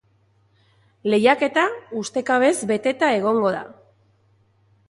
[1.13, 1.67] Lehiaketa
[2.01, 3.61] ustekabez beteta egongo da.